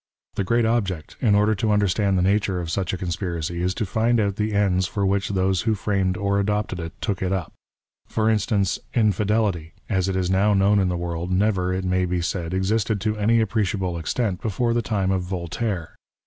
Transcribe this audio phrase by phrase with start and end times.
[0.33, 3.85] The great object, in order to understand the nature of such a conspiracy, is to
[3.85, 7.53] find out the ends for which those who framed or adopted it, took it up.
[8.09, 12.19] Por instance, Infidelity, as it is now known in the world, never, it may be
[12.19, 15.89] said, existed to any appreciable extent before the time of Yoltaire.